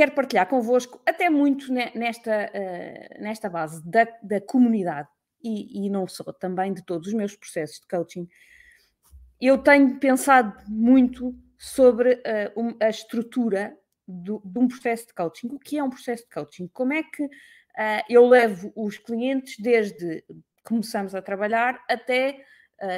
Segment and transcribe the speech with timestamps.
[0.00, 5.06] quero partilhar convosco, até muito nesta, uh, nesta base da, da comunidade
[5.44, 8.26] e, e, não só, também de todos os meus processos de coaching.
[9.38, 12.20] Eu tenho pensado muito sobre uh,
[12.58, 13.76] um, a estrutura
[14.08, 15.48] do, de um processo de coaching.
[15.48, 16.66] O que é um processo de coaching?
[16.68, 17.28] Como é que uh,
[18.08, 20.24] eu levo os clientes desde
[20.64, 22.42] começamos a trabalhar até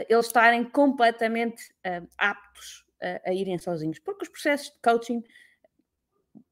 [0.09, 1.75] eles estarem completamente
[2.17, 2.85] aptos
[3.25, 3.99] a irem sozinhos?
[3.99, 5.25] Porque os processos de coaching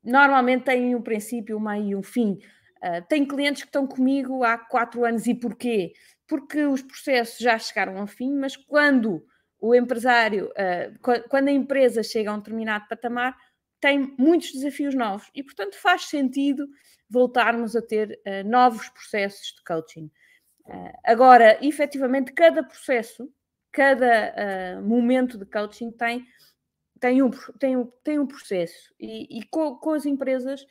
[0.02, 2.38] normalmente têm um princípio, um meio e um fim.
[2.78, 5.92] Uh, tenho clientes que estão comigo há quatro anos e porquê?
[6.26, 9.22] Porque os processos já chegaram ao fim, mas quando
[9.60, 13.36] o empresário, uh, quando a empresa chega a um determinado patamar,
[13.78, 16.66] tem muitos desafios novos e, portanto, faz sentido
[17.08, 20.10] voltarmos a ter uh, novos processos de coaching.
[21.04, 23.28] agora, efetivamente, cada processo,
[23.72, 26.26] cada momento de coaching tem
[27.00, 30.64] tem um, tem um, tem um processo e, e com, com, as empresas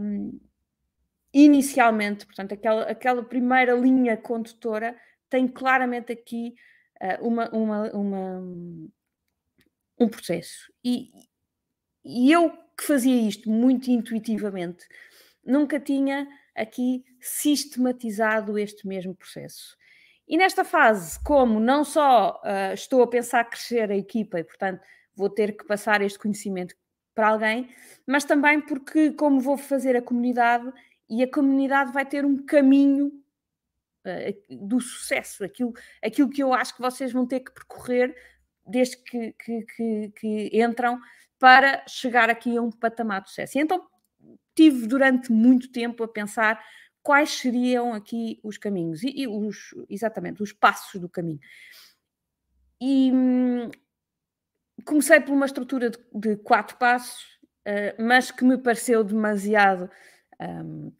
[0.00, 0.40] um,
[1.34, 4.96] inicialmente, portanto, aquela, aquela primeira linha condutora
[5.28, 6.54] tem claramente aqui
[7.02, 8.40] uh, uma, uma, uma,
[9.98, 10.72] um processo.
[10.84, 11.10] E,
[12.04, 14.86] e eu que fazia isto muito intuitivamente,
[15.44, 16.26] nunca tinha
[16.56, 19.76] aqui sistematizado este mesmo processo.
[20.26, 24.80] E nesta fase, como não só uh, estou a pensar crescer a equipa e, portanto,
[25.14, 26.74] vou ter que passar este conhecimento
[27.14, 27.68] para alguém,
[28.06, 30.72] mas também porque, como vou fazer a comunidade,
[31.08, 33.08] e a comunidade vai ter um caminho
[34.06, 38.16] uh, do sucesso, aquilo, aquilo que eu acho que vocês vão ter que percorrer
[38.64, 41.00] desde que, que, que, que entram
[41.38, 43.58] para chegar aqui a um patamar de sucesso.
[43.58, 43.84] E então
[44.54, 46.62] tive durante muito tempo a pensar
[47.02, 51.40] quais seriam aqui os caminhos e, e os, exatamente os passos do caminho.
[52.80, 53.70] E hum,
[54.82, 57.22] comecei por uma estrutura de, de quatro passos,
[57.66, 59.90] uh, mas que me pareceu demasiado
[60.40, 60.92] um, uh,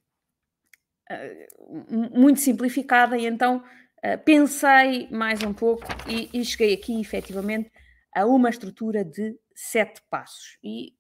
[1.10, 1.48] eh,
[1.88, 7.70] muito simplificada, e então uh, pensei mais um pouco e, e, cheguei aqui efetivamente
[8.14, 10.58] a uma estrutura de sete passos.
[10.64, 10.94] E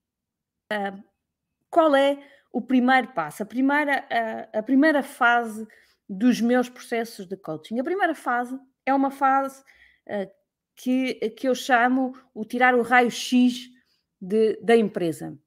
[1.68, 3.42] qual é o primeiro passo?
[3.42, 4.06] A primeira,
[4.52, 5.66] a primeira fase
[6.08, 7.80] dos meus processos de coaching.
[7.80, 9.60] A primeira fase é uma fase
[10.76, 13.68] que, que eu chamo o tirar o raio-x
[14.62, 15.38] da empresa.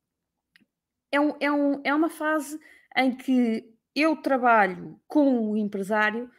[1.11, 2.59] É, um, é, um, é uma fase
[2.95, 6.29] em que eu trabalho com o empresário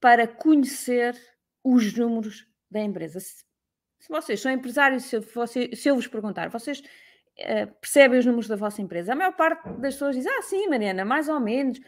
[0.00, 1.16] para conhecer
[1.64, 3.20] os números da empresa.
[3.20, 3.44] Se,
[3.98, 8.48] se vocês são empresários, se você, se eu vos perguntar, vocês uh, percebem os números
[8.48, 9.12] da vossa empresa?
[9.12, 11.80] A maior parte das pessoas diz, ah, sim, Mariana, mais ou menos.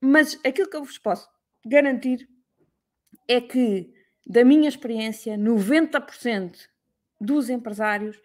[0.00, 1.28] Mas aquilo que eu vos posso
[1.66, 2.28] garantir
[3.26, 3.92] é que
[4.28, 6.68] da minha experiência, 90%
[7.18, 8.20] dos empresários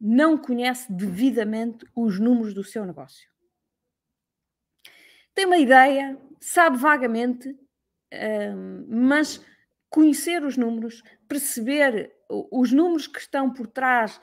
[0.00, 3.28] não conhece devidamente os números do seu negócio.
[5.34, 7.48] Tem uma ideia, sabe vagamente,
[8.12, 9.44] hum, mas
[9.90, 14.20] conhecer os números, perceber os números que estão por trás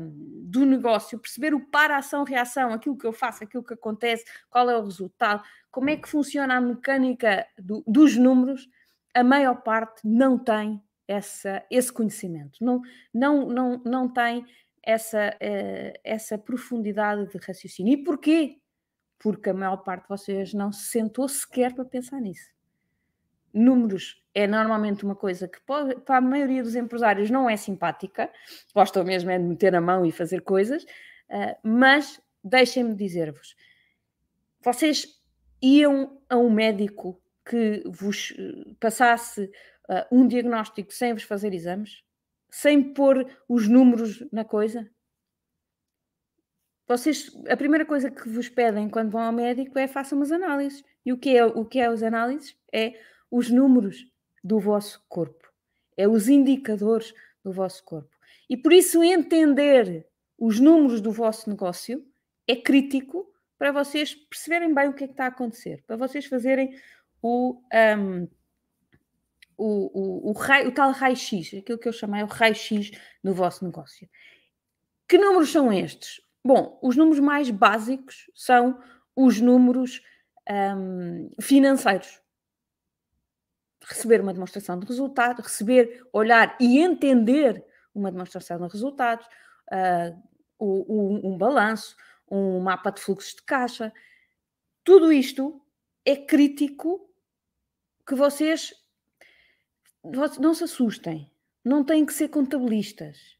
[0.00, 4.76] hum, do negócio, perceber o para-ação-reação, aquilo que eu faço, aquilo que acontece, qual é
[4.76, 8.68] o resultado, como é que funciona a mecânica do, dos números,
[9.14, 12.80] a maior parte não tem essa, esse conhecimento, não,
[13.12, 14.46] não, não, não tem
[14.82, 17.94] essa, uh, essa profundidade de raciocínio.
[17.94, 18.58] E porquê?
[19.18, 22.48] Porque a maior parte de vocês não se sentou sequer para pensar nisso.
[23.52, 28.30] Números é normalmente uma coisa que para a maioria dos empresários não é simpática,
[28.72, 33.56] gostam mesmo é de meter a mão e fazer coisas, uh, mas deixem-me dizer-vos,
[34.62, 35.20] vocês
[35.60, 39.44] iam a um médico que vos eh, passasse
[39.88, 42.02] uh, um diagnóstico sem vos fazer exames?
[42.50, 44.90] Sem pôr os números na coisa?
[46.86, 50.82] Vocês, a primeira coisa que vos pedem quando vão ao médico é façam as análises.
[51.06, 52.56] E o que é, o que é as análises?
[52.72, 53.00] É
[53.30, 54.10] os números
[54.42, 55.48] do vosso corpo.
[55.96, 57.14] É os indicadores
[57.44, 58.10] do vosso corpo.
[58.48, 62.04] E por isso entender os números do vosso negócio
[62.48, 66.24] é crítico para vocês perceberem bem o que é que está a acontecer, para vocês
[66.24, 66.74] fazerem
[67.22, 67.62] o,
[67.98, 68.28] um,
[69.56, 72.90] o, o, o, o tal raio-x, aquilo que eu chamei o raio-x
[73.22, 74.08] no vosso negócio.
[75.08, 76.20] Que números são estes?
[76.44, 78.80] Bom, os números mais básicos são
[79.14, 80.02] os números
[80.48, 82.20] um, financeiros.
[83.82, 87.64] Receber uma demonstração de resultado, receber, olhar e entender
[87.94, 89.26] uma demonstração de resultados,
[89.72, 90.16] uh,
[90.60, 91.96] um, um balanço,
[92.30, 93.92] um mapa de fluxos de caixa.
[94.84, 95.60] Tudo isto
[96.04, 97.09] é crítico
[98.10, 98.74] que vocês
[100.40, 101.30] não se assustem,
[101.64, 103.38] não têm que ser contabilistas.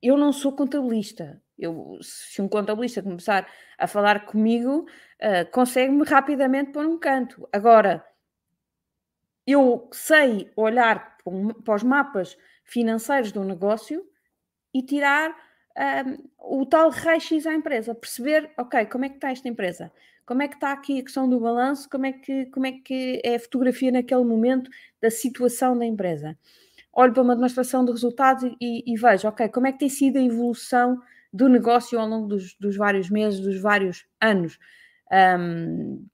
[0.00, 1.42] Eu não sou contabilista.
[1.58, 4.86] Eu, se um contabilista começar a falar comigo,
[5.20, 7.48] uh, consegue-me rapidamente pôr um canto.
[7.52, 8.06] Agora,
[9.44, 11.16] eu sei olhar
[11.64, 14.06] para os mapas financeiros do negócio
[14.72, 15.36] e tirar
[15.78, 19.92] um, o tal raio-x à empresa, perceber, ok, como é que está esta empresa?
[20.24, 21.88] Como é que está aqui a questão do balanço?
[21.90, 24.70] Como é que, como é, que é a fotografia naquele momento
[25.00, 26.38] da situação da empresa?
[26.92, 30.18] Olho para uma demonstração de resultados e, e vejo, ok, como é que tem sido
[30.18, 31.00] a evolução
[31.32, 34.58] do negócio ao longo dos, dos vários meses, dos vários anos.
[35.10, 36.06] Um,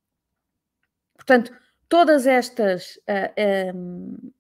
[1.14, 1.52] portanto,
[1.88, 4.32] todas estas, uh, ah, um,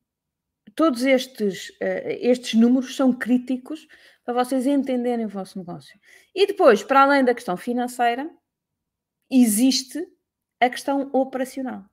[0.74, 3.88] todos estes, uh, estes números são críticos
[4.28, 5.98] para vocês entenderem o vosso negócio.
[6.34, 8.28] E depois, para além da questão financeira,
[9.30, 10.06] existe
[10.60, 11.86] a questão operacional.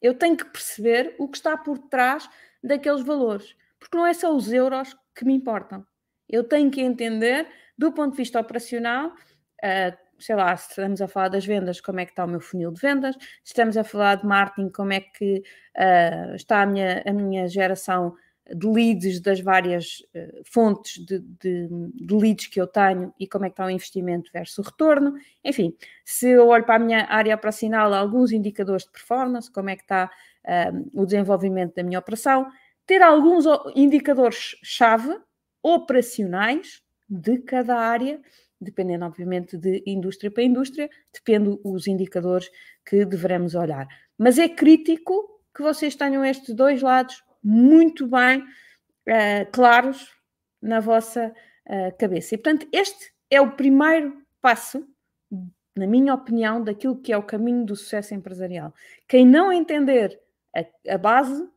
[0.00, 2.30] Eu tenho que perceber o que está por trás
[2.62, 5.84] daqueles valores, porque não é só os euros que me importam.
[6.28, 11.08] Eu tenho que entender, do ponto de vista operacional, uh, sei lá, se estamos a
[11.08, 13.82] falar das vendas, como é que está o meu funil de vendas, se estamos a
[13.82, 15.42] falar de marketing, como é que
[15.76, 18.14] uh, está a minha, a minha geração
[18.54, 23.44] de leads das várias uh, fontes de, de, de, leads que eu tenho e como
[23.44, 25.14] é que está o investimento versus o retorno.
[25.44, 29.76] Enfim, se eu olho para a minha área operacional, alguns indicadores de performance, como é
[29.76, 30.10] que está
[30.44, 32.50] uh, o desenvolvimento da minha operação,
[32.86, 33.44] ter alguns
[33.76, 35.16] indicadores-chave
[35.62, 38.20] operacionais de cada área,
[38.60, 42.50] dependendo, obviamente, de indústria para indústria, depende os indicadores
[42.84, 43.86] que devemos olhar.
[44.18, 50.12] Mas é crítico que vocês tenham estes dois lados muito bem uh, claros
[50.60, 51.34] na vossa
[51.66, 52.34] uh, cabeça.
[52.34, 54.86] E, portanto, este é o primeiro passo,
[55.76, 58.74] na minha opinião, daquilo que é o caminho do sucesso empresarial.
[59.08, 60.20] Quem não entender
[60.54, 61.48] a, a base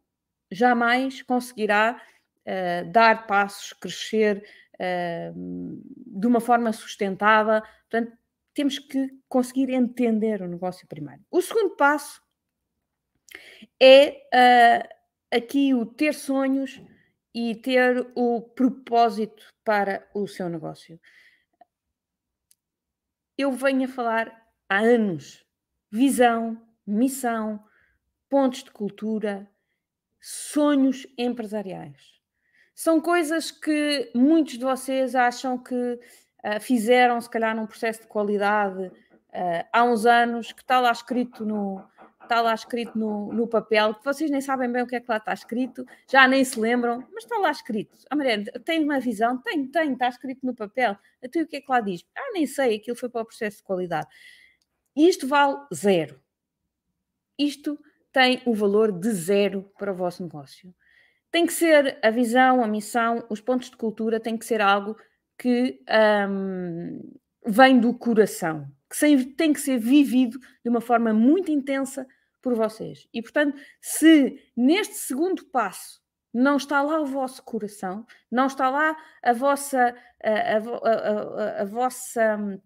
[0.52, 2.02] jamais conseguirá
[2.46, 4.44] uh, dar passos, crescer
[4.76, 7.64] de uma forma sustentada.
[7.90, 8.18] Portanto,
[8.54, 11.22] temos que conseguir entender o negócio primeiro.
[11.32, 12.22] O segundo passo
[13.80, 14.26] é
[15.34, 16.80] aqui o ter sonhos
[17.34, 21.00] e ter o propósito para o seu negócio.
[23.36, 25.44] Eu venho a falar há anos
[25.92, 27.64] visão, missão,
[28.30, 29.50] pontos de cultura,
[30.20, 32.20] sonhos empresariais.
[32.74, 38.08] São coisas que muitos de vocês acham que uh, fizeram, se calhar, num processo de
[38.08, 41.84] qualidade uh, há uns anos, que está lá escrito no,
[42.24, 45.10] está lá escrito no, no papel, que vocês nem sabem bem o que é que
[45.10, 47.98] lá está escrito, já nem se lembram, mas está lá escrito.
[48.10, 49.38] A Mariana, tem uma visão?
[49.42, 50.98] Tem, tem, está escrito no papel.
[51.24, 52.06] Até o que é que lá diz?
[52.16, 54.08] Ah, nem sei, aquilo foi para o processo de qualidade.
[54.96, 56.20] Isto vale zero.
[57.38, 57.80] Isto
[58.12, 60.74] tem o valor de zero para o vosso negócio.
[61.32, 64.96] Tem que ser a visão, a missão, os pontos de cultura, tem que ser algo
[65.38, 65.84] que
[66.30, 67.12] hum,
[67.46, 72.08] vem do coração, que tem que ser vivido de uma forma muito intensa
[72.42, 73.08] por vocês.
[73.14, 76.02] E, portanto, se neste segundo passo
[76.34, 81.66] não está lá o vosso coração, não está lá a vossa, a, a, a, a
[81.66, 82.60] vossa hum,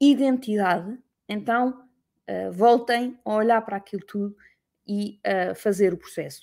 [0.00, 0.98] identidade,
[1.28, 1.84] então
[2.28, 4.36] uh, voltem a olhar para aquilo tudo
[4.86, 6.42] e uh, fazer o processo.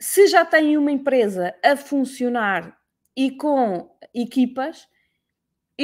[0.00, 2.78] Se já têm uma empresa a funcionar
[3.16, 4.88] e com equipas,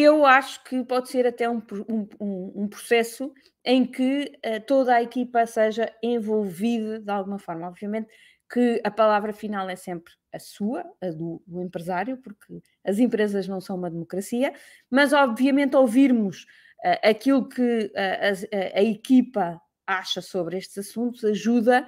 [0.03, 3.33] eu acho que pode ser até um, um, um processo
[3.65, 7.69] em que uh, toda a equipa seja envolvida de alguma forma.
[7.69, 8.09] Obviamente
[8.51, 13.47] que a palavra final é sempre a sua, a do, do empresário, porque as empresas
[13.47, 14.55] não são uma democracia,
[14.91, 16.45] mas obviamente ouvirmos
[16.85, 21.87] uh, aquilo que uh, a, a, equipa acha sobre estes assuntos ajuda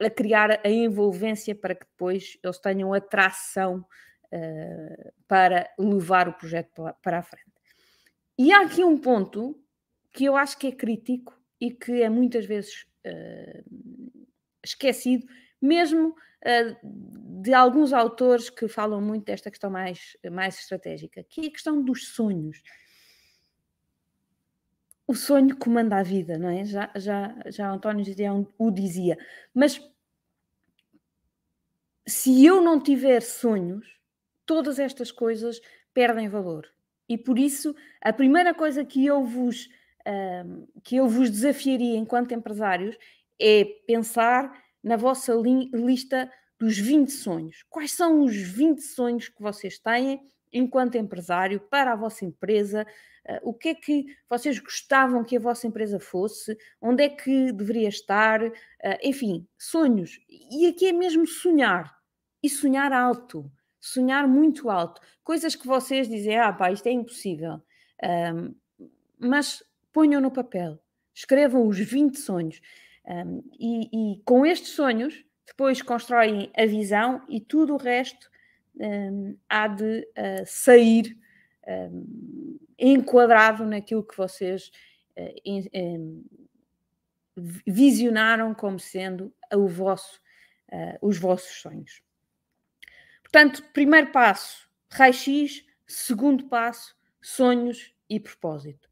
[0.00, 3.84] a criar a envolvência para que depois eles tenham atração
[5.26, 7.50] para levar o projeto para, a frente.
[8.38, 9.60] E há aqui um ponto
[10.12, 13.64] que eu acho que é crítico e que é muitas vezes uh,
[14.64, 15.26] esquecido,
[15.60, 21.46] mesmo uh, de alguns autores que falam muito desta questão mais, mais estratégica, que é
[21.48, 22.62] a questão dos sonhos.
[25.06, 26.64] O sonho comanda a vida, não é?
[26.64, 29.18] Já, já, já António Gideão o dizia.
[29.52, 29.80] Mas
[32.06, 33.99] se eu não tiver sonhos,
[34.50, 35.60] todas estas coisas
[35.94, 36.66] perdem valor.
[37.08, 39.68] E por isso, a primeira coisa que eu vos,
[40.44, 42.98] um, que eu vos desafiaria enquanto empresários
[43.40, 44.52] é pensar
[44.82, 46.28] na vossa li lista
[46.58, 47.64] dos 20 sonhos.
[47.70, 50.20] Quais são os 20 sonhos que vocês têm
[50.52, 52.84] enquanto empresário para a vossa empresa?
[53.24, 56.58] Uh, o que é que vocês gostavam que a vossa empresa fosse?
[56.82, 58.42] Onde é que deveria estar?
[58.42, 58.52] Uh,
[59.00, 60.18] enfim, sonhos.
[60.28, 61.96] E aqui é mesmo sonhar.
[62.42, 63.48] E sonhar alto
[63.80, 67.60] sonhar muito alto, coisas que vocês dizem, ah pá, isto é impossível,
[68.34, 68.54] um,
[69.18, 70.78] mas ponham no papel,
[71.14, 72.60] escrevam os 20 sonhos.
[73.06, 78.30] Um, e, e, com estes sonhos depois constroem a visão e tudo o resto
[78.76, 81.18] um, há de uh, sair
[82.78, 84.70] enquadrado naquilo que vocês
[85.16, 86.24] uh,
[87.66, 90.20] visionaram como sendo o vosso,
[90.72, 92.02] uh, os vossos sonhos.
[93.30, 98.88] Portanto, primeiro passo, raio-x, segundo passo, sonhos e propósito.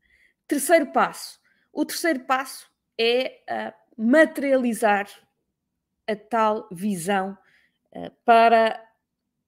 [0.47, 1.41] Terceiro passo,
[1.73, 5.09] o terceiro passo é uh, materializar
[6.07, 7.37] a tal visão
[7.93, 8.81] uh, para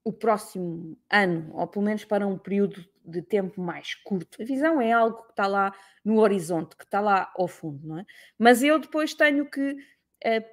[0.03, 4.43] o próximo ano, ou pelo menos para um período de tempo mais curto.
[4.43, 5.73] A visão é algo que está lá
[6.05, 8.07] no horizonte, que está lá ao fundo, não é?
[8.37, 10.45] Mas eu depois tenho que uh,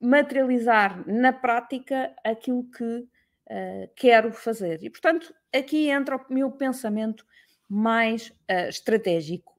[0.00, 3.08] materializar na prática aquilo que
[3.50, 4.82] uh, quero fazer.
[4.82, 7.24] E, portanto, aqui entra o meu pensamento
[7.68, 9.54] mais uh, estratégico.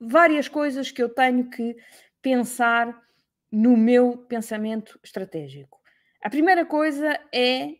[0.00, 1.76] Várias coisas que eu tenho que
[2.20, 3.02] pensar
[3.50, 5.80] no meu pensamento estratégico.
[6.20, 7.76] A primeira coisa é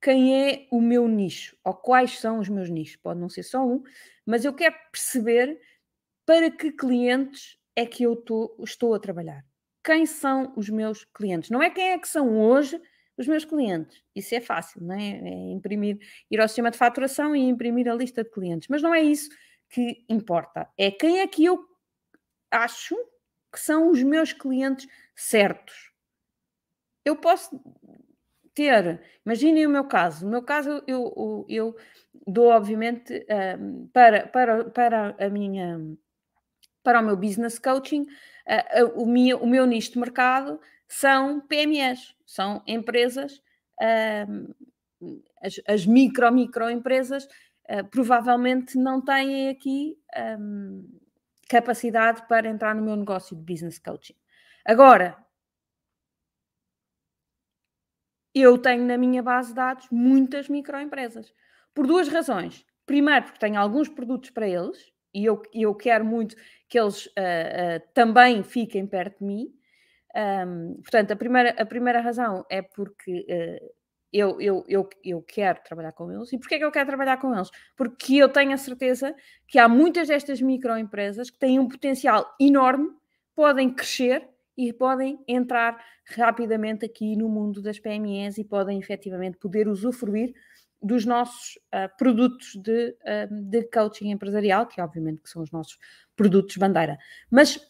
[0.00, 2.96] quem é o meu nicho, ou quais são os meus nichos.
[2.96, 3.82] Pode não ser só um,
[4.24, 5.60] mas eu quero perceber
[6.24, 9.44] para que clientes é que eu tô, estou a trabalhar.
[9.84, 11.50] Quem são os meus clientes?
[11.50, 12.80] Não é quem é que são hoje
[13.18, 14.02] os meus clientes.
[14.14, 15.10] Isso é fácil, não é?
[15.10, 15.98] é imprimir,
[16.30, 18.68] ir ao sistema de faturação e imprimir a lista de clientes.
[18.68, 19.28] Mas não é isso
[19.68, 20.68] que importa.
[20.78, 21.62] É quem é que eu
[22.50, 22.96] acho
[23.52, 25.92] que são os meus clientes certos.
[27.04, 27.60] Eu posso
[28.54, 31.76] ter, imaginem o meu caso, o meu caso eu, eu, eu
[32.26, 33.24] dou obviamente
[33.58, 35.78] um, para, para, para a minha
[36.82, 42.16] para o meu business coaching, uh, uh, o, o meu nicho de mercado são PMEs,
[42.24, 43.40] são empresas,
[43.80, 44.54] uh,
[45.42, 49.96] as, as, micro, microempresas uh, provavelmente não têm aqui
[50.40, 50.98] um,
[51.48, 54.14] capacidade para entrar no meu negócio de business coaching.
[54.64, 55.16] Agora,
[58.34, 61.32] eu tenho na minha base de dados muitas microempresas.
[61.74, 62.64] Por duas razões.
[62.84, 66.36] Primeiro, porque tenho alguns produtos para eles e eu, eu quero muito
[66.68, 69.57] que eles uh, também fiquem perto de mim.
[70.16, 73.78] Um, portanto, a primeira, a primeira razão é porque uh,
[74.12, 76.32] eu, eu, eu, eu quero trabalhar com eles.
[76.32, 77.50] E porquê é que eu quero trabalhar com eles?
[77.76, 79.14] Porque eu tenho a certeza
[79.46, 82.88] que há muitas destas microempresas que têm um potencial enorme,
[83.34, 85.78] podem crescer e podem entrar
[86.16, 90.34] rapidamente aqui no mundo das PMEs e podem efetivamente poder usufruir
[90.80, 95.76] dos nossos uh, produtos de, uh, de coaching empresarial, que obviamente que são os nossos
[96.16, 96.96] produtos bandeira.
[97.30, 97.60] Mas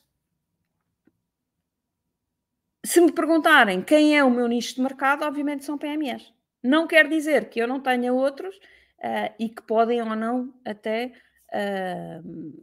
[2.85, 6.33] se me perguntarem quem é o meu nicho de mercado, obviamente são PMEs.
[6.63, 11.13] Não quer dizer que eu não tenha outros uh, e que podem ou não até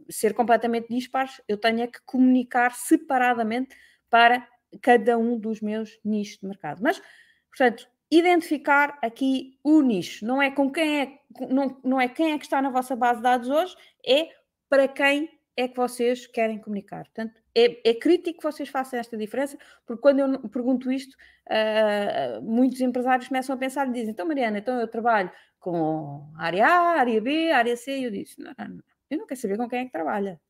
[0.08, 1.40] ser completamente dispares.
[1.48, 3.76] Eu tenho é que comunicar separadamente
[4.08, 4.46] para
[4.80, 6.80] cada um dos meus nichos de mercado.
[6.82, 7.00] Mas,
[7.48, 11.18] portanto, identificar aqui o nicho, não é com quem é,
[11.50, 13.74] não, não é quem é que está na vossa base de dados hoje,
[14.06, 14.28] é
[14.68, 17.04] para quem é que vocês querem comunicar.
[17.04, 21.16] Portanto, é, é crítico que vocês façam esta diferença, porque quando eu pergunto isto,
[21.48, 26.66] uh, muitos empresários começam a pensar e dizem: então, Mariana, então eu trabalho com área
[26.66, 29.56] A, área B, área C, e eu disse: não, não, não, eu não quero saber
[29.56, 30.40] com quem é que trabalha.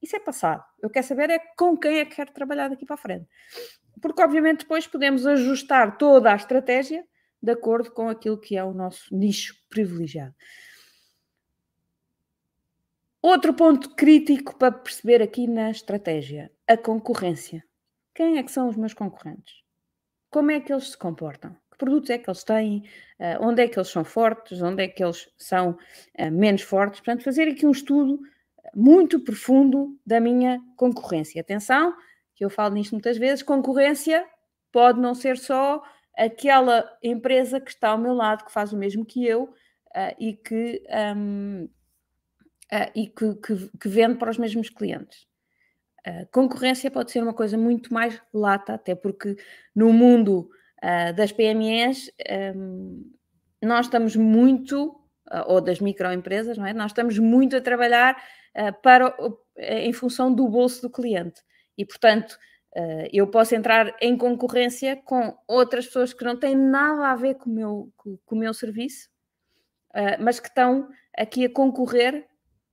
[0.00, 0.62] Isso é passado.
[0.82, 3.26] Eu quero saber é com quem é que quero trabalhar daqui para a frente.
[4.02, 7.04] Porque, obviamente, depois podemos ajustar toda a estratégia
[7.42, 10.34] de acordo com aquilo que é o nosso nicho privilegiado.
[13.26, 17.64] Outro ponto crítico para perceber aqui na estratégia: a concorrência.
[18.14, 19.62] Quem é que são os meus concorrentes?
[20.30, 21.56] Como é que eles se comportam?
[21.72, 22.84] Que produtos é que eles têm?
[23.18, 24.60] Uh, onde é que eles são fortes?
[24.60, 27.00] Onde é que eles são uh, menos fortes?
[27.00, 28.20] Portanto, fazer aqui um estudo
[28.76, 31.40] muito profundo da minha concorrência.
[31.40, 31.94] Atenção,
[32.34, 34.22] que eu falo nisto muitas vezes, concorrência
[34.70, 35.82] pode não ser só
[36.14, 40.34] aquela empresa que está ao meu lado, que faz o mesmo que eu uh, e,
[40.34, 40.82] que,
[41.16, 41.70] um,
[42.72, 45.26] uh, e que, que, que, vende para os mesmos clientes.
[46.06, 49.36] Uh, concorrência pode ser uma coisa muito mais lata, até porque
[49.74, 50.50] no mundo
[51.16, 52.10] das PMEs
[52.54, 53.10] um,
[53.62, 55.00] nós estamos muito,
[55.46, 56.74] ou das microempresas, não é?
[56.74, 58.22] Nós estamos muito a trabalhar
[58.54, 59.16] uh, para,
[59.56, 61.42] em função do bolso do cliente.
[61.76, 62.32] E, portanto,
[62.76, 67.34] uh, eu posso entrar em concorrência com outras pessoas que não têm nada a ver
[67.34, 69.08] com o meu, com, com o meu serviço,
[69.90, 72.26] uh, mas que estão aqui a concorrer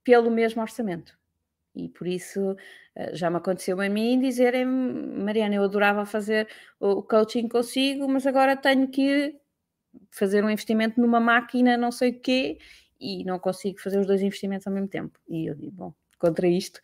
[0.03, 1.17] pelo mesmo orçamento.
[1.75, 2.55] E por isso
[3.13, 6.47] já me aconteceu a mim dizerem Mariana, eu adorava fazer
[6.79, 9.39] o coaching consigo, mas agora tenho que
[10.09, 12.57] fazer um investimento numa máquina, não sei o quê,
[12.99, 15.19] e não consigo fazer os dois investimentos ao mesmo tempo.
[15.27, 16.77] E eu digo, bom, contra isto,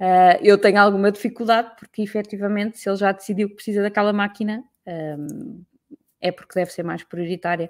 [0.00, 4.64] uh, eu tenho alguma dificuldade, porque efetivamente, se ele já decidiu que precisa daquela máquina,
[4.86, 5.64] um,
[6.20, 7.68] é porque deve ser mais prioritária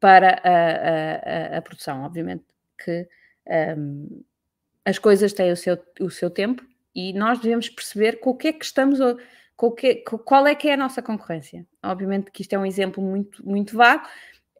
[0.00, 2.02] para a, a, a produção.
[2.02, 2.44] Obviamente
[2.82, 3.08] que
[3.78, 4.22] um,
[4.84, 8.48] as coisas têm o seu, o seu tempo e nós devemos perceber com o que
[8.48, 8.98] é que estamos,
[9.56, 11.66] com o que, qual é que é a nossa concorrência.
[11.82, 14.06] Obviamente que isto é um exemplo muito, muito vago,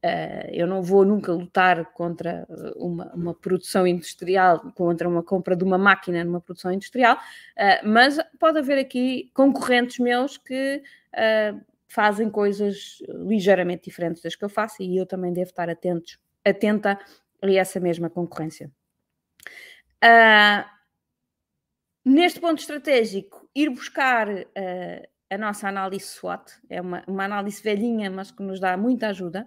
[0.05, 5.65] Uh, eu não vou nunca lutar contra uma, uma, produção industrial, contra uma compra de
[5.65, 12.31] uma máquina numa produção industrial, uh, mas pode haver aqui concorrentes meus que uh, fazem
[12.31, 16.99] coisas ligeiramente diferentes das que eu faço e eu também devo estar atentos, atenta
[17.51, 18.71] a essa mesma concorrência.
[22.05, 24.29] neste ponto estratégico, ir buscar
[25.29, 29.47] a nossa análise SWOT, é uma, uma análise velhinha, mas que nos dá muita ajuda.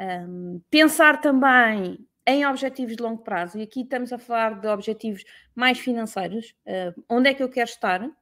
[0.00, 5.24] Um, pensar também em objetivos de longo prazo, e aqui estamos a falar de objetivos
[5.54, 6.54] mais financeiros.
[6.64, 8.02] Uh, onde é que eu quero estar?
[8.04, 8.14] Uh,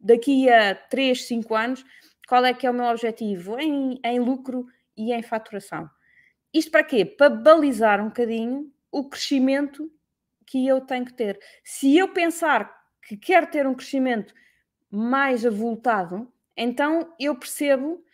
[0.00, 1.84] daqui a 3, 5 anos,
[2.26, 5.90] qual é que é o meu objetivo em, em lucro e em faturação?
[6.52, 7.04] Isto para quê?
[7.04, 9.90] Para balizar um bocadinho o crescimento
[10.46, 11.38] que eu tenho que ter.
[11.64, 12.74] Se eu pensar
[13.06, 14.34] que quero ter um crescimento
[14.90, 18.04] mais avultado, então eu percebo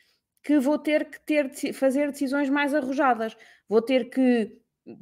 [0.43, 3.37] que vou ter que ter fazer decisões mais arrojadas,
[3.69, 4.59] vou ter que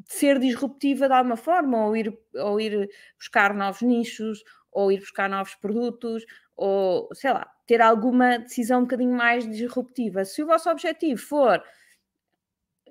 [0.07, 2.89] ser disruptiva de alguma forma, ou ir, ou ir
[3.19, 6.25] buscar novos nichos, ou ir buscar novos produtos,
[6.57, 10.25] ou sei lá, ter alguma decisão um bocadinho mais disruptiva.
[10.25, 11.63] Se o vosso objetivo for,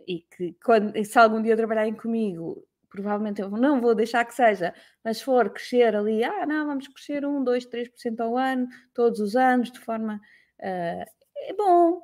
[0.08, 4.74] e que quando, se algum dia trabalharem comigo, provavelmente eu não vou deixar que seja,
[5.04, 9.36] mas for crescer ali, ah, não, vamos crescer 1, 2, 3% ao ano, todos os
[9.36, 10.22] anos, de forma.
[10.60, 11.04] Uh,
[11.36, 12.02] é bom,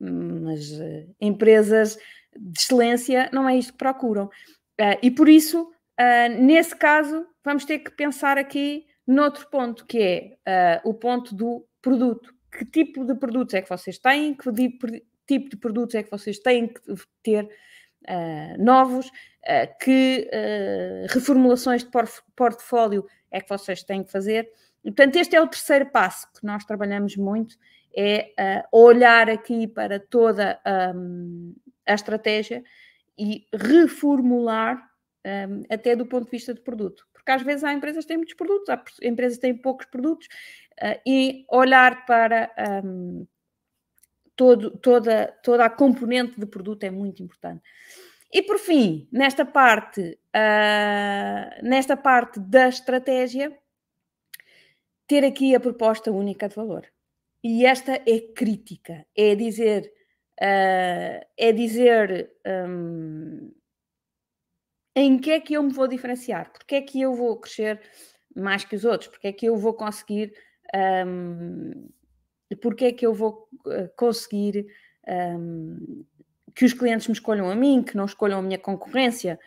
[0.00, 1.96] mas uh, empresas
[2.36, 4.26] de excelência não é isto que procuram.
[4.26, 5.72] Uh, e por isso,
[6.38, 12.32] nesse caso, vamos ter que pensar aqui noutro ponto, que é o ponto do produto.
[12.52, 14.34] Que tipo de produtos é que vocês têm?
[14.34, 14.44] Que
[15.28, 16.80] tipo de produtos é que vocês têm que
[17.22, 17.48] ter
[18.58, 19.10] novos?
[19.80, 20.28] que
[21.08, 21.90] reformulações de
[22.36, 24.50] portfólio é que vocês têm que fazer?
[24.84, 27.56] E, portanto, este é o terceiro passo que nós trabalhamos muito
[27.94, 28.32] é
[28.72, 30.60] uh, olhar aqui para toda
[30.94, 31.54] um,
[31.86, 32.62] a estratégia
[33.18, 34.88] e reformular
[35.26, 37.06] um, até do ponto de vista de produto.
[37.12, 40.28] Porque às vezes há empresas que têm muitos produtos, há empresas que têm poucos produtos,
[40.80, 42.50] uh, e olhar para
[42.84, 43.26] um,
[44.38, 47.60] todo, toda, toda a componente de produto é muito importante.
[48.32, 53.58] E por fim, nesta parte, uh, nesta parte da estratégia,
[55.08, 56.86] ter aqui a proposta única de valor.
[57.42, 59.92] E esta é crítica, é dizer,
[60.40, 63.52] uh, é dizer um,
[64.94, 67.80] em que é que eu me vou diferenciar, porque é que eu vou crescer
[68.36, 70.32] mais que os outros, porque é que eu vou conseguir,
[71.06, 71.88] um,
[72.56, 74.66] porque é que eu vou ah, conseguir
[75.06, 76.04] um,
[76.54, 79.38] que os clientes me escolham a mim, que não escolham a minha concorrência.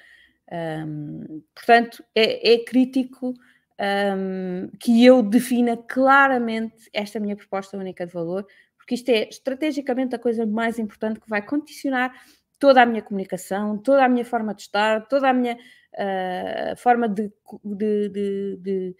[0.51, 3.33] Um, portanto, é, é crítico
[3.81, 8.45] um, que eu defina claramente esta minha proposta única de valor,
[8.77, 12.13] porque isto é estrategicamente a coisa mais importante que vai condicionar
[12.59, 17.09] toda a minha comunicação, toda a minha forma de estar, toda a minha uh, forma
[17.09, 17.31] de,
[17.63, 18.95] de, de,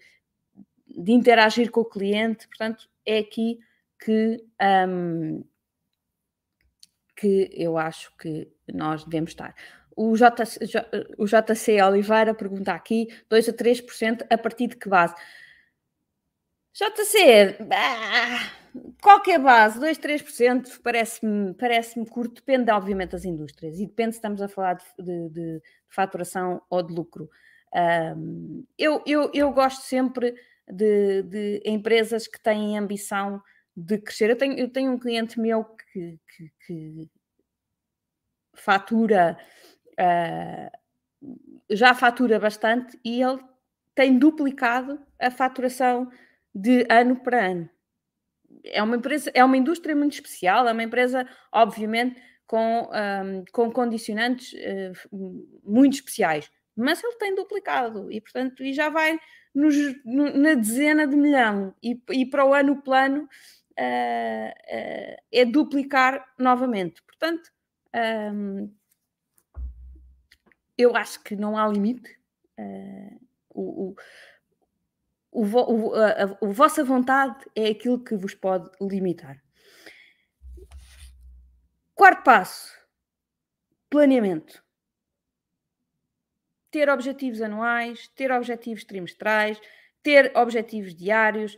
[0.88, 2.48] de, interagir com o cliente.
[2.48, 3.60] Portanto, é aqui
[4.04, 4.44] que,
[4.88, 5.44] um,
[7.16, 9.54] que eu acho que nós devemos estar.
[9.96, 10.58] O, JC,
[11.18, 15.14] o JC Oliveira pergunta aqui: 2 a 3% a partir de que base?
[16.72, 17.58] JC,
[19.02, 24.40] qualquer base, 2, 3% parece-me parece curto, depende obviamente das indústrias e depende se estamos
[24.40, 27.28] a falar de, de, de faturação ou de lucro.
[27.74, 30.34] Um, eu, eu, eu gosto sempre
[30.66, 33.42] de, de, empresas que têm ambição
[33.76, 34.30] de crescer.
[34.30, 37.10] Eu tenho, eu tenho um cliente meu que, que, que
[38.54, 39.38] fatura
[39.92, 40.82] uh,
[41.70, 43.40] já fatura bastante e ele
[43.94, 46.10] tem duplicado a faturação
[46.54, 47.70] de ano para ano.
[48.64, 53.70] É uma empresa, é uma indústria muito especial, é uma empresa, obviamente, com, um, com
[53.70, 55.10] condicionantes uh,
[55.64, 59.18] muito especiais, mas ele tem duplicado e, portanto, e já vai
[59.54, 63.28] nos, no, na dezena de milhão e, e para o ano plano
[63.76, 67.02] é duplicar novamente.
[67.02, 67.50] Portanto,
[68.34, 68.72] um,
[70.76, 72.18] eu acho que não há limite.
[72.58, 73.96] Uh, o,
[75.30, 79.42] o, o, a, a, vossa vontade é aquilo que vos pode limitar.
[81.94, 82.72] Quarto passo:
[83.88, 84.62] planeamento.
[86.70, 89.60] Ter objetivos anuais, ter objetivos trimestrais,
[90.02, 91.56] ter objetivos diários,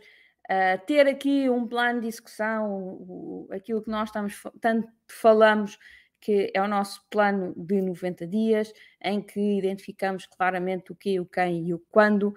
[0.49, 5.77] uh, ter aqui um plano de execução, aquilo que nós estamos tanto falamos
[6.25, 11.25] que é o nosso plano de 90 dias, em que identificamos claramente o que, o
[11.25, 12.33] quem e o quando,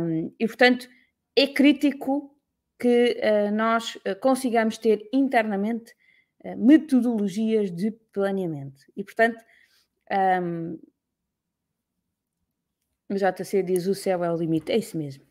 [0.00, 0.88] um, e portanto
[1.36, 2.34] é crítico
[2.78, 5.94] que uh, nós uh, consigamos ter internamente
[6.42, 8.82] uh, metodologias de planeamento.
[8.96, 9.44] E portanto,
[10.42, 10.78] um,
[13.10, 15.24] o JC diz o céu é o limite, é isso mesmo.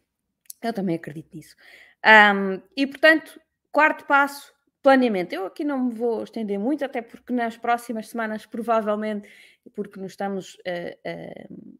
[0.61, 1.55] Eu também acredito nisso.
[2.05, 3.39] Um, e portanto,
[3.71, 5.33] quarto passo, planeamento.
[5.33, 9.27] Eu aqui não me vou estender muito, até porque nas próximas semanas, provavelmente,
[9.75, 10.55] porque estamos.
[10.55, 11.77] Uh, uh,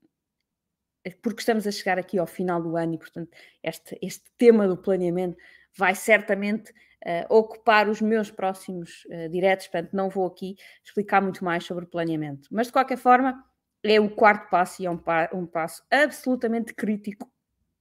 [1.22, 3.32] porque estamos a chegar aqui ao final do ano e, portanto,
[3.64, 5.38] este, este tema do planeamento
[5.74, 11.46] vai certamente uh, ocupar os meus próximos uh, diretos, portanto, não vou aqui explicar muito
[11.46, 12.50] mais sobre planeamento.
[12.52, 13.42] Mas, de qualquer forma,
[13.84, 17.32] é o quarto passo e é um, pa um passo absolutamente crítico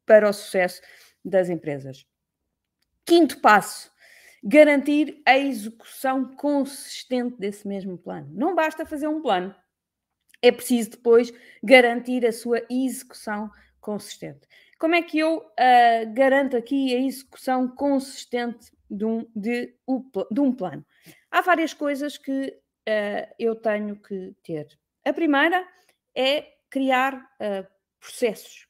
[0.04, 0.80] para o sucesso
[1.24, 2.06] das empresas.
[3.06, 3.90] Quinto passo,
[4.42, 8.28] garantir a execução consistente desse mesmo plano.
[8.32, 9.54] Não basta fazer um plano,
[10.42, 14.46] é preciso depois garantir a sua execução consistente.
[14.78, 19.74] Como é que eu uh, garanto aqui a execução consistente de um, de,
[20.30, 20.84] de um plano?
[21.30, 22.48] Há várias coisas que
[22.88, 24.66] uh, eu tenho que ter.
[25.04, 25.66] A primeira
[26.14, 27.66] é criar uh,
[27.98, 28.66] processos,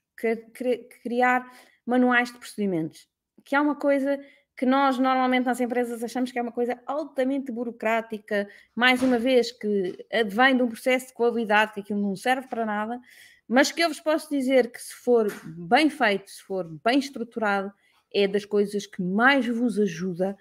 [1.03, 1.51] criar
[1.85, 3.09] manuais de procedimentos,
[3.47, 4.21] que é uma coisa
[4.57, 9.53] que nós normalmente nas empresas achamos que é uma coisa altamente burocrática, mais uma vez
[9.53, 13.01] que advém de um processo de qualidade, que aquilo não serve para nada,
[13.47, 17.73] mas que eu vos posso dizer que se for bem feito, se for bem estruturado,
[18.13, 20.37] é das coisas que mais vos ajuda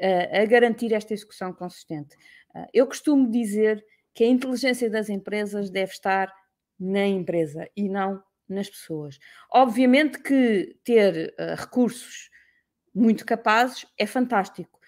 [0.00, 2.16] uh, a garantir esta execução consistente.
[2.54, 6.32] Uh, eu costumo dizer que a inteligência das empresas deve estar
[6.80, 9.18] na empresa e não nas pessoas.
[9.52, 12.31] Obviamente que ter uh, recursos
[12.94, 14.78] muito capazes, é fantástico.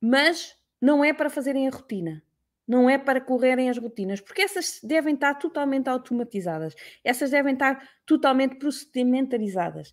[0.00, 2.22] Mas não é para fazerem a rotina.
[2.66, 6.74] Não é para correrem as rotinas, porque essas devem estar totalmente automatizadas.
[7.02, 9.92] Essas devem estar totalmente procedimentarizadas.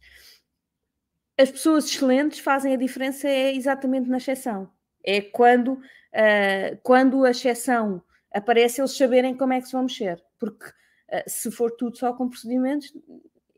[1.37, 4.71] As pessoas excelentes fazem a diferença é exatamente na exceção.
[5.03, 10.23] É quando, uh, quando a exceção aparece, eles saberem como é que se vão mexer.
[10.37, 12.93] Porque uh, se for tudo só com procedimentos,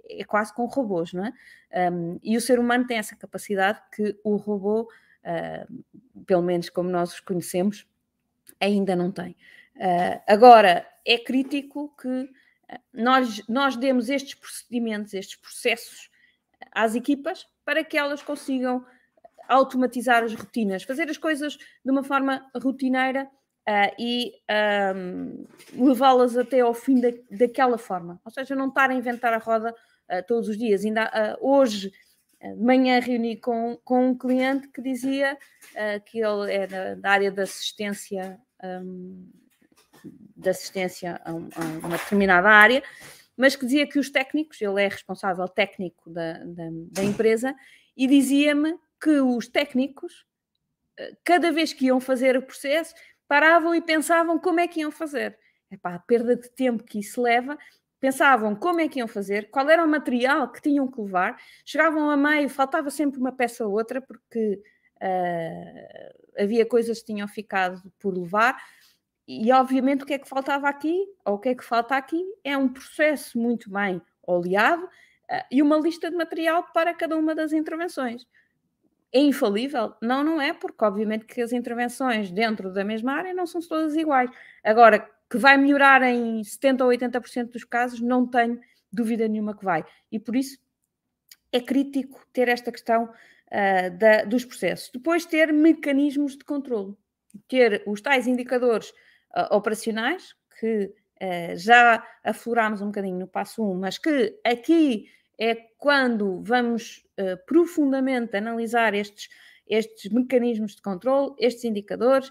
[0.09, 1.91] é quase com robôs, não é?
[1.91, 6.89] Um, e o ser humano tem essa capacidade que o robô, uh, pelo menos como
[6.89, 7.87] nós os conhecemos,
[8.59, 9.35] ainda não tem.
[9.75, 12.29] Uh, agora, é crítico que
[12.69, 16.09] ah, nós, nós demos estes procedimentos, estes processos
[16.71, 18.85] às equipas para que elas consigam
[19.47, 23.29] automatizar as rotinas, fazer as coisas de uma forma rotineira
[23.67, 24.33] uh, e
[24.95, 28.19] um, levá-las até ao fim da, daquela forma.
[28.23, 29.73] Ou seja, não estar a inventar a roda
[30.27, 30.83] todos os dias.
[30.85, 31.91] Ainda uh, hoje
[32.41, 35.37] de manhã reuni com, com um cliente que dizia
[36.05, 39.29] que ele é da, da área da assistência um,
[40.35, 42.83] de assistência a, a, uma determinada área,
[43.35, 47.55] mas que dizia que os técnicos, ele é responsável técnico da, da, da empresa,
[47.95, 50.25] e dizia-me que os técnicos,
[51.23, 52.93] cada vez que iam fazer o processo,
[53.27, 55.37] paravam e pensavam como é que iam fazer.
[55.71, 57.57] Epá, a perda de tempo que isso leva,
[57.99, 62.09] pensavam como é que iam fazer, qual era o material que tinham que levar, chegavam
[62.09, 64.61] a meio, faltava sempre uma peça ou outra, porque
[65.01, 68.57] uh, havia coisas que tinham ficado por levar,
[69.27, 72.23] e obviamente o que é que faltava aqui, ou o que é que falta aqui,
[72.43, 77.35] é um processo muito bem oleado uh, e uma lista de material para cada uma
[77.35, 78.25] das intervenções
[79.11, 79.93] é infalível?
[80.01, 83.95] Não, não é, porque obviamente que as intervenções dentro da mesma área não são todas
[83.95, 84.29] iguais.
[84.63, 88.59] Agora, que vai melhorar em 70% ou 80% dos casos, não tenho
[88.91, 89.85] dúvida nenhuma que vai.
[90.11, 90.57] E por isso
[91.51, 94.89] é crítico ter esta questão uh, da, dos processos.
[94.91, 96.95] Depois, ter mecanismos de controle.
[97.47, 103.75] Ter os tais indicadores uh, operacionais, que uh, já aflorámos um bocadinho no passo 1,
[103.75, 107.05] mas que aqui é quando vamos
[107.45, 109.29] profundamente analisar estes,
[109.65, 112.29] estes mecanismos de controle, estes indicadores,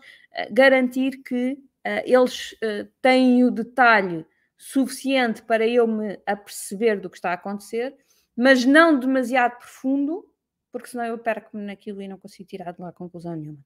[0.51, 1.59] garantir que
[2.05, 2.55] eles
[3.01, 7.97] têm o detalhe suficiente para eu me aperceber do que está a acontecer,
[8.37, 10.29] mas não demasiado profundo,
[10.73, 13.59] porque senão eu perco-me naquilo e não consigo tirar de lá conclusão nenhuma.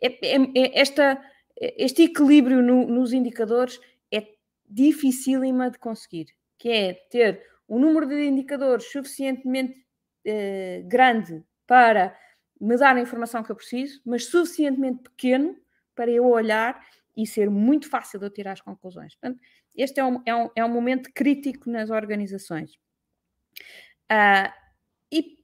[0.00, 1.20] É, é, é esta,
[1.56, 3.80] este equilíbrio no, nos indicadores
[4.12, 4.26] é
[4.66, 6.26] dificílima de conseguir,
[6.58, 9.84] que é ter um número de indicadores suficientemente
[10.26, 12.16] uh, grande para
[12.60, 15.56] me dar a informação que eu preciso, mas suficientemente pequeno
[15.94, 16.80] para eu olhar
[17.18, 19.16] e ser muito fácil de eu tirar as conclusões.
[19.16, 19.40] Portanto,
[19.76, 22.78] este é um, é um, é um momento crítico nas organizações.
[24.08, 24.48] Uh,
[25.10, 25.36] e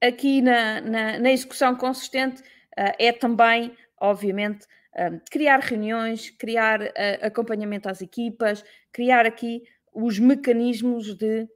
[0.00, 6.80] aqui na, na, na execução consistente uh, é também, obviamente, uh, criar reuniões, criar
[7.20, 11.48] acompanhamento às equipas, criar aqui os mecanismos de,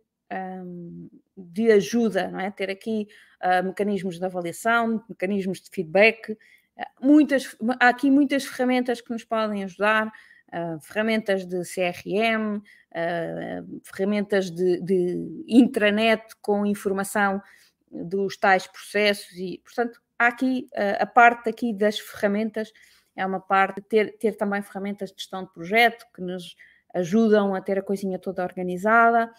[0.65, 2.51] um, de ajuda, não é?
[2.51, 3.07] Ter aqui
[3.63, 6.37] mecanismos de avaliação, mecanismos de feedback,
[7.01, 10.13] muitas, há aqui muitas ferramentas que nos podem ajudar,
[10.53, 12.63] uh, ferramentas de CRM, uh,
[12.93, 17.43] ah, ferramentas de, de, intranet com informação
[17.91, 22.73] dos tais processos e, portanto, há aqui uh, a parte aqui das ferramentas,
[23.15, 26.55] é uma parte ter, ter também ferramentas de gestão de projeto que nos
[26.95, 29.33] ajudam a ter a coisinha toda organizada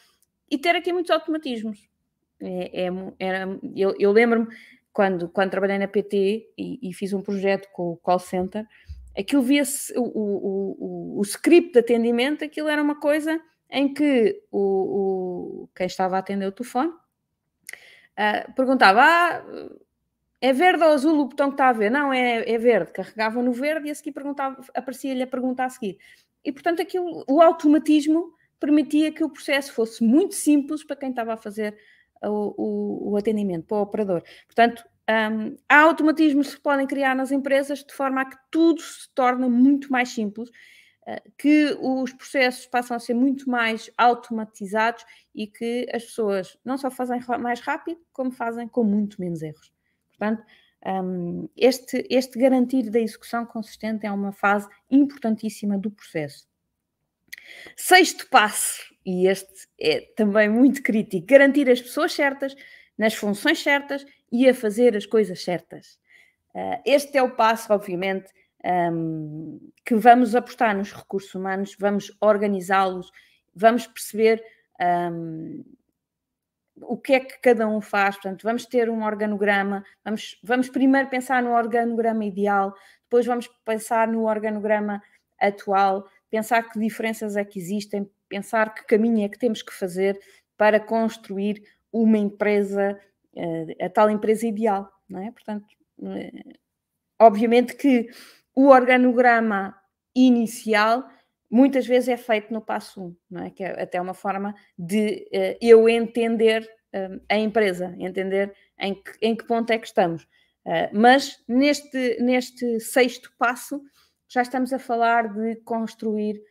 [0.49, 1.87] e ter aqui muitos automatismos.
[2.39, 4.47] É, é, era, eu, eu lembro-me
[4.97, 8.65] quando, quando trabalhei na PT e, e, fiz um projeto com o call center,
[9.15, 14.41] aquilo via-se, o, o, o, o, script de atendimento, aquilo era uma coisa em que
[14.51, 19.45] o, o quem estava a atender o telefone uh, perguntava: ah,
[20.41, 21.91] é verde ou azul o botão que está a ver?
[21.91, 22.91] Não, é, é verde.
[22.91, 25.99] Carregava no verde e a seguir perguntava, aparecia-lhe a pergunta a seguir.
[26.43, 31.35] E portanto, aquilo, o automatismo permitia que o processo fosse muito simples para quem estava
[31.35, 31.77] a fazer
[32.23, 34.23] o, o, o atendimento para o operador.
[34.45, 38.81] Portanto, um, há automatismos que se podem criar nas empresas de forma a que tudo
[38.81, 45.05] se torne muito mais simples, uh, que os processos passam a ser muito mais automatizados
[45.33, 49.71] e que as pessoas não só fazem mais rápido, como fazem com muito menos erros.
[50.09, 50.43] Portanto,
[50.85, 56.47] um, este, este garantir da execução consistente é uma fase importantíssima do processo.
[57.75, 62.55] Sexto passo, e este é também muito crítico, garantir as pessoas certas,
[62.97, 65.99] nas funções certas e a fazer as coisas certas.
[66.53, 68.31] Uh, este é o passo, obviamente,
[69.85, 73.11] que vamos apostar nos recursos humanos, vamos organizá-los,
[73.55, 74.43] vamos perceber
[76.81, 78.15] o que é que cada um faz.
[78.15, 84.07] Portanto, vamos ter um organograma, vamos, vamos primeiro pensar no organograma ideal, depois vamos pensar
[84.07, 85.01] no organograma
[85.39, 90.19] atual, pensar que diferenças é que existem, pensar que caminho é que temos que fazer
[90.57, 91.61] para construir
[91.91, 92.99] uma empresa,
[93.35, 95.31] eh, a tal empresa ideal, não é?
[95.31, 95.65] Portanto,
[96.03, 96.43] eh,
[97.19, 98.09] obviamente que
[98.55, 99.75] o organograma
[100.15, 101.07] inicial
[101.49, 103.49] muitas vezes é feito no passo 1, um, não é?
[103.49, 106.67] Que é até uma forma de uh, eu entender
[107.29, 110.23] a empresa, entender em que, em que ponto é que estamos.
[110.65, 113.81] Uh, mas neste, neste sexto passo
[114.27, 116.41] já estamos a falar de construir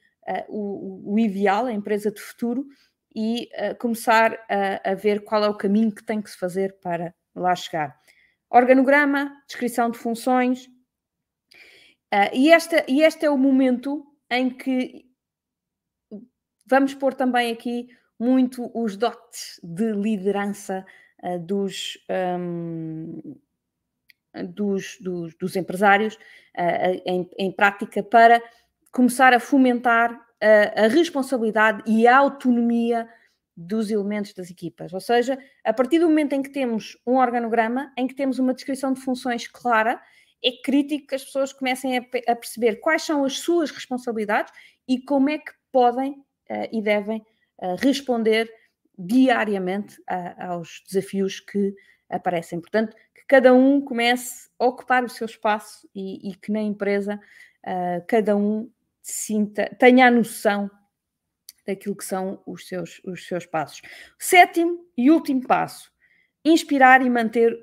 [0.48, 2.66] o, o, ideal, a empresa de futuro,
[3.14, 7.14] e começar a, a ver qual é o caminho que tem que se fazer para
[7.34, 7.96] lá chegar.
[8.50, 10.68] Organograma, descrição de funções,
[12.14, 15.04] Uh, e, esta, e este é o momento em que
[16.64, 20.86] vamos pôr também aqui muito os dotes de liderança
[21.22, 21.98] uh, dos,
[22.38, 23.20] um,
[24.44, 28.42] dos, dos, dos, empresários uh, em, em, prática para
[28.92, 33.08] começar a fomentar a, a responsabilidade e a autonomia
[33.56, 34.92] dos elementos das equipas.
[34.92, 38.52] Ou seja, a partir do momento em que temos um organograma, em que temos uma
[38.52, 40.00] descrição de funções clara,
[40.44, 44.52] é crítico que as pessoas comecem a, a perceber quais são as suas responsabilidades
[44.86, 47.24] e como é que podem uh, e devem
[47.58, 48.52] uh, responder
[48.98, 49.96] diariamente
[50.38, 51.74] aos desafios que
[52.08, 52.60] aparecem.
[52.60, 52.96] Portanto,
[53.26, 57.20] cada um comece a ocupar o seu espaço e, e que na empresa
[57.66, 58.70] uh, cada um
[59.02, 60.70] sinta, tenha a noção
[61.66, 63.82] daquilo que são os seus, os seus passos.
[64.18, 65.92] Sétimo e último passo:
[66.44, 67.56] inspirar e manter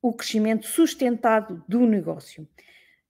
[0.00, 2.48] o crescimento sustentado do negócio.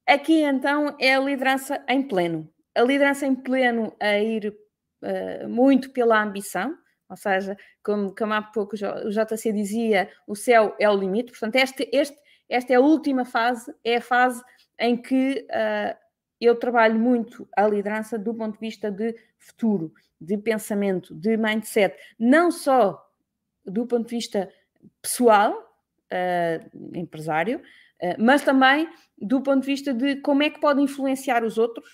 [0.07, 2.49] Aqui então é a liderança em pleno.
[2.75, 4.55] A liderança em pleno a ir
[5.03, 6.77] uh, muito pela ambição,
[7.09, 11.31] ou seja, como, como há pouco o JC dizia, o céu é o limite.
[11.31, 12.17] Portanto, este, este,
[12.49, 14.43] esta é a última fase, é a fase
[14.79, 15.97] em que uh,
[16.41, 21.97] eu trabalho muito a liderança do ponto de vista de futuro, de pensamento, de mindset,
[22.19, 23.01] não só
[23.65, 24.51] do ponto de vista
[25.01, 28.89] pessoal, uh, empresário, uh, mas também
[29.19, 31.89] do ponto de vista de como é que pode influenciar os outros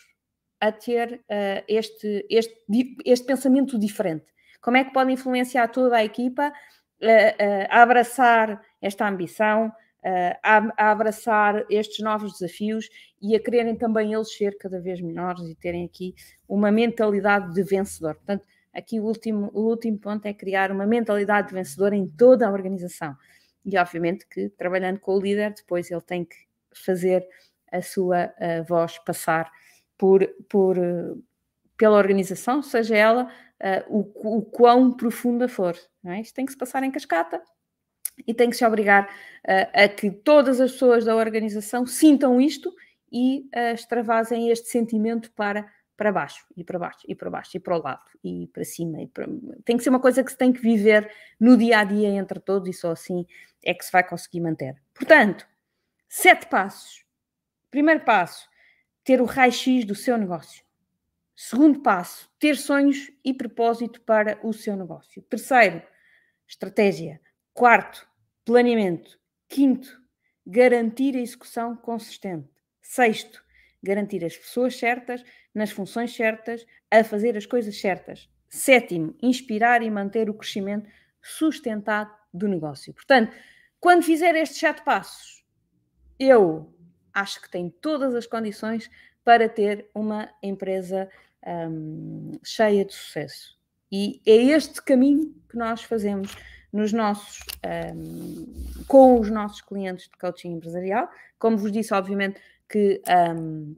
[0.61, 4.27] a ter uh, este, este, este pensamento diferente.
[4.61, 6.53] Como é que pode influenciar toda a equipa
[7.71, 9.73] a abraçar esta ambição,
[10.43, 12.89] a, a, abraçar estes novos desafios
[13.21, 16.15] e a quererem também eles ser cada vez melhores e terem aqui
[16.49, 18.15] uma mentalidade de vencedor.
[18.15, 22.47] Portanto, aqui o último, o último ponto é criar uma mentalidade de vencedor em toda
[22.47, 23.15] a organização.
[23.65, 26.37] E obviamente que trabalhando com o líder, depois ele tem que
[26.73, 27.27] fazer
[27.71, 29.51] a sua uh, voz passar
[29.99, 30.77] por, por,
[31.77, 33.31] pela organização, seja ela
[33.63, 35.77] uh, o, o quão profunda for.
[36.05, 36.21] É?
[36.21, 37.43] Isto tem que se passar em cascata
[38.27, 39.09] e tem que se obrigar
[39.73, 42.71] a que todas as pessoas da organização sintam isto
[43.11, 45.67] e extravasem este sentimento para
[46.01, 49.03] para baixo, e para baixo, e para baixo, e para o lado, e para cima.
[49.03, 49.27] E para...
[49.67, 52.41] Tem que ser uma coisa que se tem que viver no dia a dia entre
[52.41, 53.27] todos, e só assim
[53.63, 54.81] é que se vai conseguir manter.
[54.95, 55.47] Portanto,
[56.09, 57.05] sete passos.
[57.71, 58.49] Primeiro passo,
[59.05, 60.65] ter o raio-x do seu negócio.
[61.43, 65.23] Segundo passo, ter sonhos e propósito para o seu negócio.
[65.23, 65.83] Terceiro,
[66.47, 67.19] estratégia.
[67.55, 68.07] Quarto,
[68.45, 69.19] planeamento.
[69.49, 69.89] Quinto,
[70.47, 72.47] garantir a execução consistente.
[72.83, 73.43] Sexto,
[73.83, 75.25] garantir as pessoas certas,
[75.55, 78.29] nas funções certas, a fazer as coisas certas.
[78.47, 80.91] Sétimo, inspirar e manter o crescimento
[81.23, 82.93] sustentado do negócio.
[82.93, 83.35] Portanto,
[83.81, 85.43] quando fizer estes sete passos,
[86.19, 86.71] eu
[87.15, 88.91] acho que tem todas as condições
[89.25, 91.11] para ter uma empresa
[91.47, 93.59] um, cheia de sucesso.
[93.91, 96.37] E é este caminho que nós fazemos
[96.73, 97.41] nos nossos,
[97.95, 98.47] um,
[98.87, 101.09] com os nossos clientes de coaching empresarial.
[101.39, 103.03] Como vos disse, obviamente, que
[103.37, 103.75] um,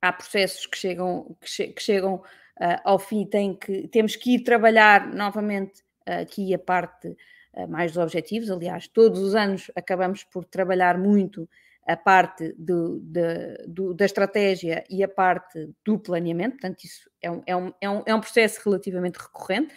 [0.00, 4.34] há processos que chegam, que, che que chegam uh, ao fim, tem que, temos que
[4.34, 7.08] ir trabalhar novamente uh, aqui a parte
[7.54, 8.50] uh, mais dos objetivos.
[8.50, 11.48] Aliás, todos os anos acabamos por trabalhar muito
[11.86, 17.30] a parte do, de, do, da estratégia e a parte do planeamento, portanto, isso é
[17.30, 19.74] um, é um, é um, é um processo relativamente recorrente,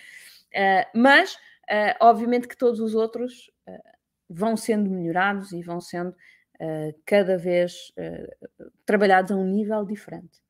[0.94, 1.38] mas
[2.00, 3.50] obviamente que todos os outros
[4.30, 10.42] vão sendo melhorados e vão sendo uh, cada vez uh, trabalhados a um nível diferente.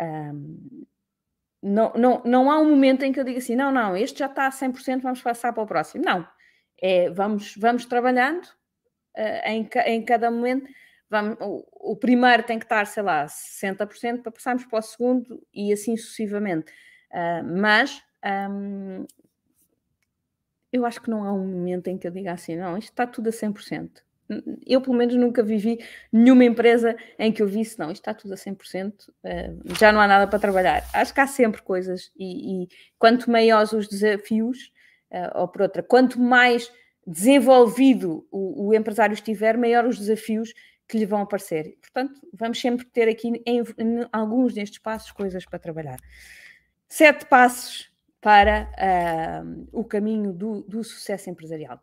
[0.00, 0.84] Um,
[1.62, 4.26] não, não, não há um momento em que eu diga assim, não, não, este já
[4.26, 6.04] está a 100%, vamos passar para o próximo.
[6.04, 6.26] Não,
[6.80, 8.44] é, vamos, vamos trabalhando
[9.16, 10.68] uh, em, em cada momento.
[11.12, 15.46] Vamos, o, o, primeiro tem que estar, sei lá, 60% para passarmos para o segundo
[15.52, 16.72] e assim sucessivamente.
[17.10, 18.02] Uh, mas
[18.50, 19.04] um,
[20.72, 23.06] eu acho que não há um momento em que eu diga assim, não, isto está
[23.06, 23.90] tudo a 100%
[24.66, 25.78] eu pelo menos nunca vivi
[26.10, 29.92] nenhuma empresa em que eu visse, não, isto está tudo a 100%, uh, eh, já
[29.92, 30.82] não há nada para trabalhar.
[30.94, 34.72] Acho que há sempre coisas e, e quanto maiores os desafios,
[35.10, 36.72] uh, ou por outra, quanto mais
[37.06, 40.54] desenvolvido o, o, empresário estiver, maior os desafios
[40.88, 41.76] que lhe vão aparecer.
[41.80, 45.98] Portanto, vamos sempre ter aqui em, em alguns destes passos coisas para trabalhar.
[46.88, 47.90] Sete passos
[48.20, 51.82] para uh, o caminho do, do sucesso empresarial.